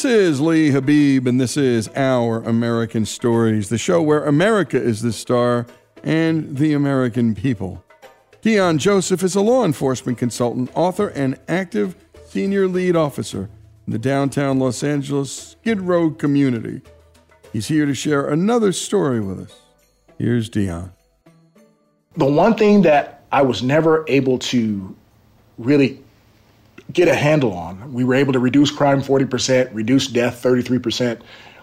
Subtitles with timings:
[0.00, 5.02] This is Lee Habib, and this is Our American Stories, the show where America is
[5.02, 5.66] the star
[6.02, 7.84] and the American people.
[8.40, 13.50] Deon Joseph is a law enforcement consultant, author, and active senior lead officer
[13.86, 16.80] in the downtown Los Angeles Skid Row community.
[17.52, 19.54] He's here to share another story with us.
[20.16, 20.92] Here's Deon.
[22.16, 24.96] The one thing that I was never able to
[25.58, 26.02] really
[26.92, 27.92] get a handle on.
[27.92, 31.20] We were able to reduce crime 40%, reduce death 33%.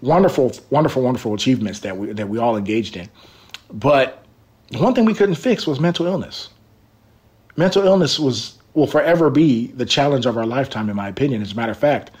[0.00, 3.08] Wonderful, wonderful, wonderful achievements that we, that we all engaged in.
[3.72, 4.24] But
[4.70, 6.50] the one thing we couldn't fix was mental illness.
[7.56, 11.42] Mental illness was will forever be the challenge of our lifetime, in my opinion.
[11.42, 12.12] As a matter of fact,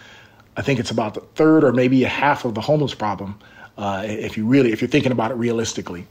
[0.56, 3.38] I think it's about the third or maybe a half of the homeless problem,
[3.76, 6.06] uh, if you really, if you're thinking about it realistically.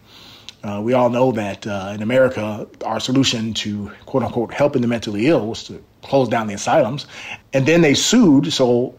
[0.63, 4.88] Uh, we all know that uh, in America, our solution to quote unquote helping the
[4.88, 7.06] mentally ill was to close down the asylums.
[7.53, 8.95] And then they sued, so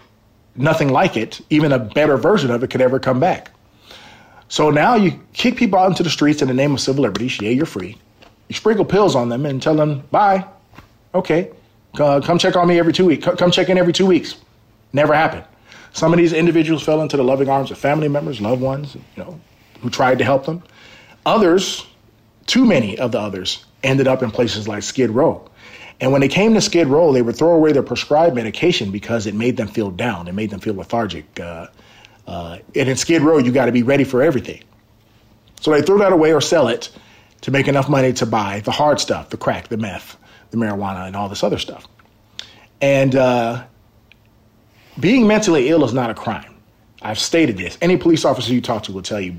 [0.55, 3.51] nothing like it, even a better version of it, could ever come back.
[4.49, 7.41] So now you kick people out into the streets in the name of civil liberties.
[7.41, 7.97] Yeah, you're free.
[8.49, 10.47] You sprinkle pills on them and tell them, bye.
[11.15, 11.51] Okay.
[11.99, 13.25] Uh, come check on me every two weeks.
[13.25, 14.37] Come check in every two weeks.
[14.93, 15.45] Never happened.
[15.93, 19.03] Some of these individuals fell into the loving arms of family members, loved ones, you
[19.17, 19.41] know,
[19.81, 20.63] who tried to help them.
[21.29, 21.87] Others,
[22.47, 25.51] too many of the others, ended up in places like Skid Row.
[26.01, 29.27] And when they came to Skid Row, they would throw away their prescribed medication because
[29.27, 30.27] it made them feel down.
[30.27, 31.39] It made them feel lethargic.
[31.39, 31.67] Uh,
[32.27, 34.63] uh, and in Skid Row, you got to be ready for everything.
[35.61, 36.89] So they throw that away or sell it
[37.43, 40.17] to make enough money to buy the hard stuff, the crack, the meth,
[40.51, 41.87] the marijuana, and all this other stuff.
[42.81, 43.65] And uh,
[44.99, 46.48] being mentally ill is not a crime.
[47.03, 47.79] I've stated this.
[47.81, 49.37] Any police officer you talk to will tell you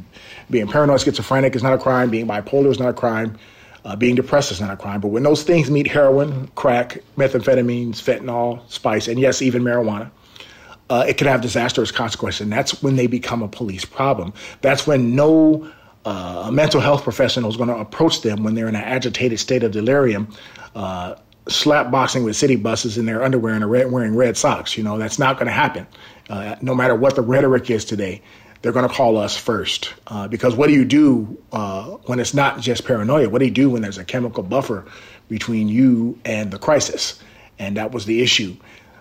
[0.50, 3.38] being paranoid schizophrenic is not a crime, being bipolar is not a crime,
[3.86, 5.02] uh, being depressed is not a crime.
[5.02, 10.09] But when those things meet heroin, crack, methamphetamines, fentanyl, spice, and yes, even marijuana,
[10.90, 12.42] uh, it can have disastrous consequences.
[12.42, 14.34] And that's when they become a police problem.
[14.62, 15.69] That's when no
[16.06, 19.64] uh, mental health professional is going to approach them when they're in an agitated state
[19.64, 20.34] of delirium,
[20.75, 21.16] uh,
[21.50, 24.78] slap boxing with city buses in their underwear and red, wearing red socks.
[24.78, 25.88] You know, that's not going to happen.
[26.30, 28.22] Uh, no matter what the rhetoric is today,
[28.62, 29.94] they're going to call us first.
[30.08, 33.30] Uh, because what do you do uh, when it's not just paranoia?
[33.30, 34.86] What do you do when there's a chemical buffer
[35.30, 37.20] between you and the crisis?
[37.58, 38.56] And that was the issue.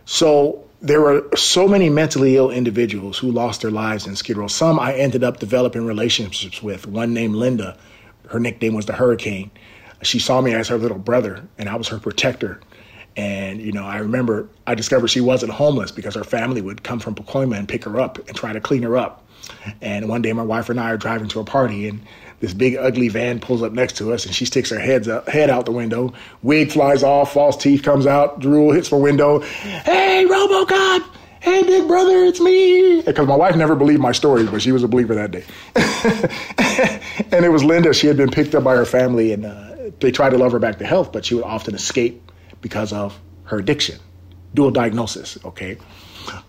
[0.04, 4.46] So there were so many mentally ill individuals who lost their lives in Skid Row.
[4.46, 6.86] Some I ended up developing relationships with.
[6.86, 7.76] One named Linda,
[8.28, 9.50] her nickname was the Hurricane.
[10.02, 12.60] She saw me as her little brother, and I was her protector.
[13.16, 17.00] And, you know, I remember I discovered she wasn't homeless because her family would come
[17.00, 19.24] from Pacoima and pick her up and try to clean her up.
[19.80, 22.00] And one day my wife and I are driving to a party and
[22.40, 25.28] this big ugly van pulls up next to us and she sticks her heads up,
[25.28, 26.12] head out the window.
[26.42, 29.40] Wig flies off, false teeth comes out, drool hits the window.
[29.40, 31.04] Hey, Robocop!
[31.40, 33.02] Hey, big brother, it's me.
[33.02, 35.44] Because my wife never believed my stories, but she was a believer that day.
[37.36, 37.94] and it was Linda.
[37.94, 40.58] She had been picked up by her family and uh, they tried to love her
[40.58, 42.30] back to health, but she would often escape
[42.60, 43.98] because of her addiction.
[44.54, 45.78] Dual diagnosis, okay?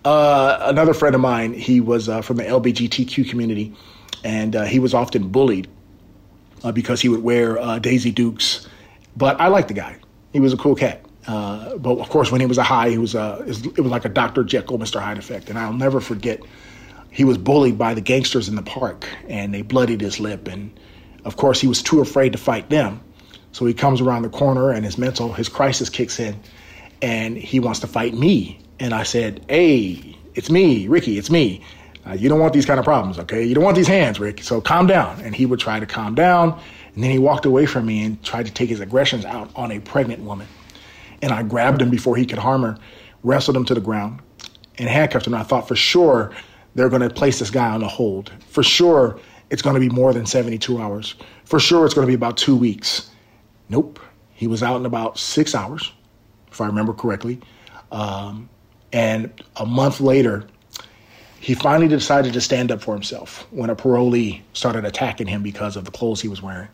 [0.04, 3.75] Uh, another friend of mine, he was uh, from the LBGTQ community,
[4.24, 5.68] and uh, he was often bullied
[6.63, 8.68] uh, because he would wear uh, Daisy Dukes.
[9.16, 9.98] But I liked the guy.
[10.34, 11.04] He was a cool cat.
[11.28, 14.06] Uh, but of course, when he was a high, he was a, it was like
[14.06, 14.44] a Dr.
[14.44, 15.00] Jekyll, Mr.
[15.00, 15.50] Hyde effect.
[15.50, 16.42] And I'll never forget,
[17.12, 20.48] he was bullied by the gangsters in the park, and they bloodied his lip.
[20.48, 20.80] And
[21.25, 23.01] of course, he was too afraid to fight them.
[23.51, 26.40] So he comes around the corner, and his mental, his crisis kicks in,
[27.01, 28.60] and he wants to fight me.
[28.80, 31.18] And I said, "Hey, it's me, Ricky.
[31.18, 31.62] It's me.
[32.07, 33.44] Uh, you don't want these kind of problems, okay?
[33.44, 34.42] You don't want these hands, Rick.
[34.42, 35.19] So calm down.
[35.22, 36.60] And he would try to calm down.
[36.96, 39.72] And then he walked away from me and tried to take his aggressions out on
[39.72, 40.48] a pregnant woman.
[41.22, 42.78] And I grabbed him before he could harm her,
[43.24, 44.22] wrestled him to the ground,
[44.78, 45.34] and handcuffed him.
[45.34, 46.31] And I thought for sure
[46.75, 48.31] they're going to place this guy on a hold.
[48.48, 49.19] For sure
[49.50, 51.16] it's going to be more than 72 hours.
[51.46, 53.09] For sure it's going to be about two weeks.
[53.69, 54.00] Nope.
[54.33, 55.92] He was out in about six hours,
[56.51, 57.39] if I remember correctly.
[57.92, 58.50] Um,
[58.92, 60.48] and a month later,
[61.39, 65.75] he finally decided to stand up for himself when a parolee started attacking him because
[65.75, 66.68] of the clothes he was wearing.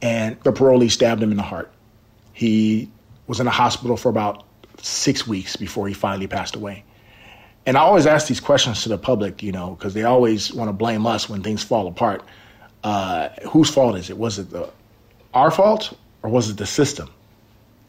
[0.00, 1.70] And the parolee stabbed him in the heart.
[2.32, 2.90] He
[3.26, 4.44] was in a hospital for about
[4.78, 6.84] six weeks before he finally passed away.
[7.66, 10.68] And I always ask these questions to the public, you know, because they always want
[10.68, 12.22] to blame us when things fall apart.
[12.82, 14.18] Uh, whose fault is it?
[14.18, 14.68] Was it the,
[15.32, 17.08] our fault or was it the system?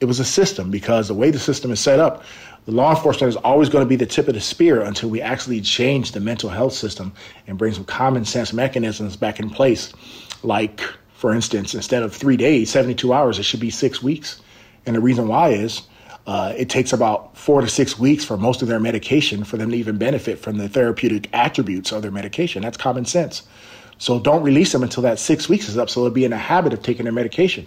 [0.01, 2.23] It was a system because the way the system is set up,
[2.65, 5.21] the law enforcement is always going to be the tip of the spear until we
[5.21, 7.13] actually change the mental health system
[7.47, 9.93] and bring some common sense mechanisms back in place.
[10.43, 10.81] Like,
[11.13, 14.41] for instance, instead of three days, 72 hours, it should be six weeks.
[14.85, 15.83] And the reason why is
[16.27, 19.71] uh, it takes about four to six weeks for most of their medication for them
[19.71, 22.63] to even benefit from the therapeutic attributes of their medication.
[22.63, 23.43] That's common sense.
[23.97, 26.37] So don't release them until that six weeks is up so they'll be in a
[26.37, 27.65] habit of taking their medication.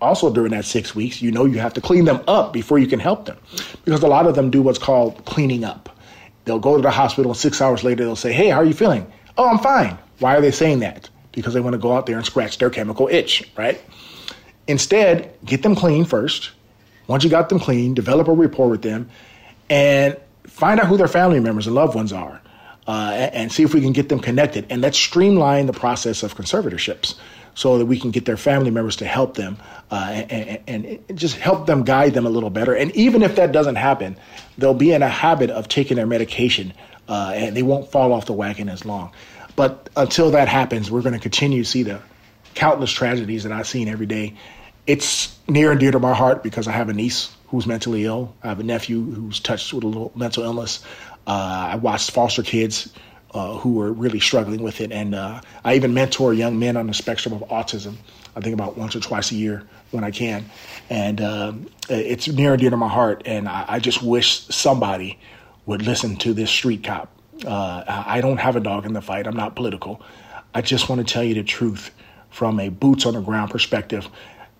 [0.00, 2.86] Also, during that six weeks, you know you have to clean them up before you
[2.86, 3.36] can help them
[3.84, 5.88] because a lot of them do what's called cleaning up.
[6.44, 8.72] They'll go to the hospital, and six hours later, they'll say, Hey, how are you
[8.72, 9.10] feeling?
[9.36, 9.98] Oh, I'm fine.
[10.18, 11.08] Why are they saying that?
[11.32, 13.80] Because they want to go out there and scratch their chemical itch, right?
[14.66, 16.50] Instead, get them clean first.
[17.06, 19.10] Once you got them clean, develop a rapport with them
[19.68, 22.40] and find out who their family members and loved ones are.
[22.86, 24.66] Uh, and, see if we can get them connected.
[24.68, 27.14] And let's streamline the process of conservatorships
[27.54, 29.58] so that we can get their family members to help them
[29.90, 32.74] uh, and, and, and, just help them guide them a little better.
[32.74, 34.16] And even if that doesn't happen,
[34.56, 36.72] they'll be in a habit of taking their medication
[37.08, 39.12] uh, and they won't fall off the wagon as long.
[39.56, 42.00] But until that happens, we're going to continue to see the
[42.54, 44.36] countless tragedies that I've seen every day.
[44.86, 48.34] It's near and dear to my heart because I have a niece who's mentally ill.
[48.42, 50.84] I have a nephew who's touched with a little mental illness.
[51.26, 52.92] Uh, I watched foster kids
[53.32, 54.92] uh, who are really struggling with it.
[54.92, 57.96] And uh, I even mentor young men on the spectrum of autism.
[58.36, 60.44] I think about once or twice a year when I can.
[60.88, 63.22] And um, it's near and dear to my heart.
[63.26, 65.18] And I, I, just wish somebody
[65.66, 67.10] would listen to this street cop.
[67.44, 69.26] Uh, I don't have a dog in the fight.
[69.26, 70.02] I'm not political.
[70.54, 71.90] I just want to tell you the truth
[72.30, 74.08] from a boots on the ground perspective.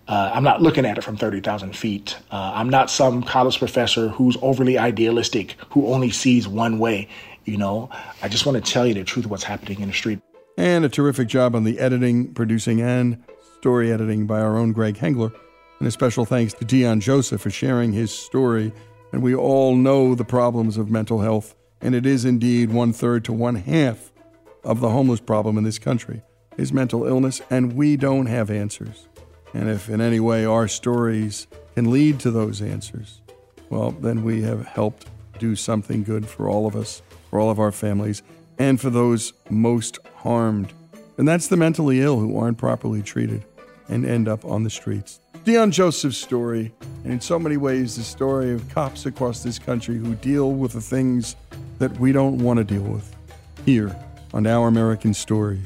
[0.07, 2.17] Uh, I'm not looking at it from 30,000 feet.
[2.31, 7.07] Uh, I'm not some college professor who's overly idealistic, who only sees one way.
[7.45, 7.89] You know,
[8.21, 10.19] I just want to tell you the truth of what's happening in the street.
[10.57, 13.23] And a terrific job on the editing, producing, and
[13.57, 15.31] story editing by our own Greg Hengler.
[15.79, 18.71] And a special thanks to Deon Joseph for sharing his story.
[19.11, 23.25] And we all know the problems of mental health, and it is indeed one third
[23.25, 24.11] to one half
[24.63, 26.21] of the homeless problem in this country
[26.57, 29.07] is mental illness, and we don't have answers.
[29.53, 33.21] And if in any way our stories can lead to those answers,
[33.69, 35.07] well, then we have helped
[35.39, 38.21] do something good for all of us for all of our families,
[38.59, 40.71] and for those most harmed.
[41.17, 43.43] And that's the mentally ill who aren't properly treated
[43.89, 45.19] and end up on the streets.
[45.45, 46.71] Deon Joseph's story,
[47.03, 50.73] and in so many ways, the story of cops across this country who deal with
[50.73, 51.35] the things
[51.79, 53.15] that we don't want to deal with
[53.65, 53.95] here
[54.33, 55.65] on Our American Stories.